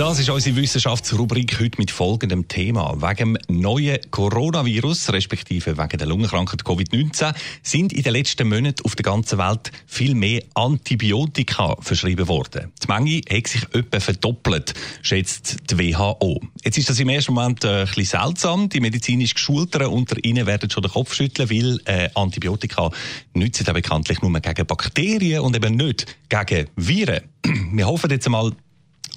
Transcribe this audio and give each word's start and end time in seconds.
das 0.00 0.18
ist 0.18 0.30
unsere 0.30 0.56
Wissenschaftsrubrik 0.56 1.60
heute 1.60 1.76
mit 1.76 1.90
folgendem 1.90 2.48
Thema. 2.48 3.02
Wegen 3.02 3.34
dem 3.34 3.60
neuen 3.60 3.98
Coronavirus, 4.10 5.12
respektive 5.12 5.76
wegen 5.76 5.98
der 5.98 6.06
Lungenkrankheit 6.06 6.62
Covid-19, 6.62 7.34
sind 7.62 7.92
in 7.92 8.02
den 8.02 8.14
letzten 8.14 8.48
Monaten 8.48 8.82
auf 8.86 8.96
der 8.96 9.02
ganzen 9.02 9.36
Welt 9.36 9.70
viel 9.86 10.14
mehr 10.14 10.42
Antibiotika 10.54 11.76
verschrieben 11.82 12.28
worden. 12.28 12.72
Die 12.82 12.86
Menge 12.90 13.20
hat 13.30 13.46
sich 13.46 13.62
etwa 13.74 14.00
verdoppelt, 14.00 14.72
schätzt 15.02 15.58
die 15.70 15.78
WHO. 15.78 16.40
Jetzt 16.64 16.78
ist 16.78 16.88
das 16.88 16.98
im 16.98 17.10
ersten 17.10 17.34
Moment 17.34 17.62
äh, 17.64 17.80
ein 17.80 17.86
bisschen 17.86 18.22
seltsam. 18.22 18.70
Die 18.70 18.80
medizinisch 18.80 19.34
Geschulten 19.34 19.82
unter 19.82 20.16
ihnen 20.24 20.46
werden 20.46 20.70
schon 20.70 20.82
den 20.82 20.92
Kopf 20.92 21.12
schütteln, 21.12 21.50
weil 21.50 21.78
äh, 21.84 22.08
Antibiotika 22.14 22.90
nützen 23.34 23.66
ja 23.66 23.74
bekanntlich 23.74 24.22
nur 24.22 24.32
gegen 24.40 24.66
Bakterien 24.66 25.40
und 25.40 25.54
eben 25.54 25.76
nicht 25.76 26.06
gegen 26.30 26.68
Viren. 26.74 27.20
Wir 27.74 27.86
hoffen 27.86 28.10
jetzt 28.10 28.24
einmal, 28.24 28.52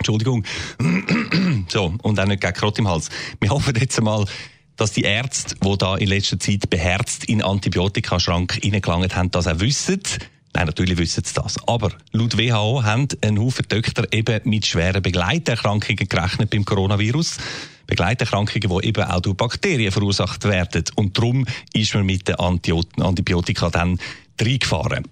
Entschuldigung. 0.03 0.43
so, 1.70 1.93
und 2.02 2.20
auch 2.20 2.25
nicht 2.25 2.41
gegen 2.41 2.53
Krott 2.53 2.77
im 2.77 2.89
Hals. 2.89 3.09
Wir 3.39 3.49
hoffen 3.49 3.73
jetzt 3.80 3.98
einmal, 3.98 4.26
dass 4.76 4.91
die 4.91 5.03
Ärzte, 5.03 5.55
die 5.63 5.77
da 5.77 5.95
in 5.95 6.09
letzter 6.09 6.38
Zeit 6.39 6.70
beherzt 6.70 7.26
in 7.26 7.41
Antibiotikaschrank 7.41 8.59
reingelangt 8.63 9.16
haben, 9.16 9.31
das 9.31 9.48
auch 9.48 9.59
wissen. 9.59 10.02
Nein, 10.53 10.67
natürlich 10.67 10.98
wissen 10.98 11.23
sie 11.23 11.34
das. 11.34 11.55
Aber 11.67 11.91
laut 12.12 12.38
WHO 12.38 12.84
haben 12.84 13.07
ein 13.23 13.39
Haufen 13.39 13.66
Doktor 13.70 14.05
eben 14.12 14.41
mit 14.43 14.66
schweren 14.66 15.02
Begleiterkrankungen 15.02 16.07
gerechnet 16.07 16.49
beim 16.49 16.65
Coronavirus. 16.65 17.37
Begleiterkrankungen, 17.87 18.70
die 18.70 18.87
eben 18.87 19.04
auch 19.04 19.21
durch 19.21 19.37
Bakterien 19.37 19.91
verursacht 19.91 20.43
werden. 20.43 20.84
Und 20.96 21.18
darum 21.18 21.46
ist 21.74 21.93
man 21.96 22.05
mit 22.05 22.27
den 22.27 22.35
Antibiotika 22.35 23.70
dann 23.70 23.99
reingefahren. 24.40 25.07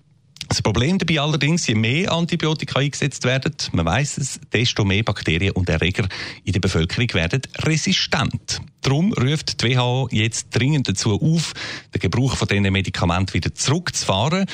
Das 0.52 0.62
Problem 0.62 0.98
dabei 0.98 1.22
allerdings, 1.22 1.66
je 1.68 1.76
mehr 1.76 2.12
Antibiotika 2.12 2.78
eingesetzt 2.78 3.24
werden, 3.24 3.56
man 3.72 3.86
weiß 3.86 4.18
es, 4.18 4.38
desto 4.52 4.84
mehr 4.84 5.02
Bakterien 5.02 5.54
und 5.54 5.70
Erreger 5.70 6.10
in 6.44 6.52
der 6.52 6.60
Bevölkerung 6.60 7.08
werden 7.14 7.44
resistent. 7.60 8.60
Darum 8.82 9.14
ruft 9.14 9.64
die 9.64 9.78
WHO 9.78 10.10
jetzt 10.12 10.48
dringend 10.50 10.90
dazu 10.90 11.14
auf, 11.22 11.54
den 11.96 12.02
Gebrauch 12.02 12.36
von 12.36 12.50
diesen 12.50 12.64
Medikamenten 12.64 13.34
wieder 13.34 13.56
zurückzufahren 13.56 14.46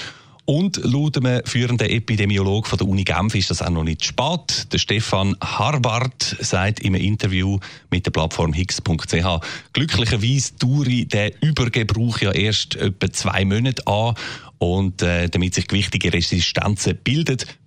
und 0.48 0.78
laut 0.84 1.18
einem 1.18 1.46
führenden 1.46 1.90
Epidemiologen 1.90 2.70
von 2.70 2.78
der 2.78 2.88
Uni 2.88 3.04
Genf 3.04 3.36
ist 3.36 3.50
das 3.52 3.62
auch 3.62 3.70
noch 3.70 3.84
nicht 3.84 4.06
spät. 4.06 4.72
Der 4.72 4.78
Stefan 4.78 5.36
Harbart 5.42 6.38
sagt 6.40 6.80
im 6.80 6.96
Interview 6.96 7.60
mit 7.92 8.06
der 8.06 8.12
Plattform 8.12 8.54
higgs.ch, 8.54 9.42
glücklicherweise 9.74 10.54
dauere 10.58 11.06
der 11.06 11.34
Übergebrauch 11.44 12.20
ja 12.20 12.32
erst 12.32 12.78
etwa 12.78 13.12
zwei 13.12 13.44
Monate 13.44 13.86
an 13.88 14.16
und 14.58 15.02
äh, 15.02 15.28
damit 15.28 15.54
sich 15.54 15.68
gewichtige 15.68 16.14
Resistenzen 16.14 16.98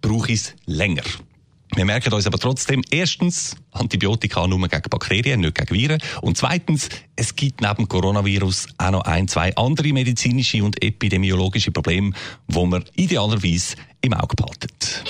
brauche 0.00 0.32
ich 0.32 0.40
es 0.40 0.54
länger. 0.64 1.02
Wir 1.76 1.84
merken 1.84 2.12
uns 2.12 2.26
aber 2.26 2.38
trotzdem, 2.38 2.82
erstens, 2.90 3.56
Antibiotika 3.70 4.46
nur 4.46 4.66
gegen 4.68 4.90
Bakterien, 4.90 5.40
nicht 5.40 5.54
gegen 5.54 5.74
Viren. 5.74 6.02
Und 6.20 6.36
zweitens, 6.36 6.88
es 7.16 7.36
gibt 7.36 7.60
neben 7.60 7.86
Coronavirus 7.86 8.66
auch 8.78 8.90
noch 8.90 9.02
ein, 9.02 9.28
zwei 9.28 9.54
andere 9.56 9.92
medizinische 9.92 10.64
und 10.64 10.82
epidemiologische 10.82 11.70
Probleme, 11.70 12.12
wo 12.48 12.66
man 12.66 12.84
idealerweise 12.96 13.76
im 14.00 14.14
Auge 14.14 14.34
behaltet. 14.36 15.04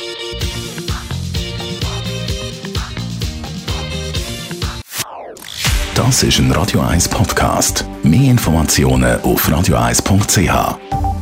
Das 5.95 6.23
ist 6.23 6.39
ein 6.39 6.51
Radio 6.53 6.81
1 6.81 7.09
Podcast. 7.09 7.85
Mehr 8.03 8.31
Informationen 8.31 9.21
auf 9.21 9.47
radio1.ch. 9.49 11.20